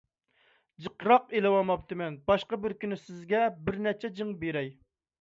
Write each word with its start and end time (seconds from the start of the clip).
جىقراق 0.85 1.35
ئېلىۋالماپتىمەن، 1.41 2.19
باشقا 2.33 2.61
بىر 2.65 2.77
كۈنى 2.83 3.01
سىزگە 3.05 3.47
بىر 3.67 3.81
نەچچە 3.89 4.15
جىڭ 4.21 4.37
بېرەي. 4.45 4.79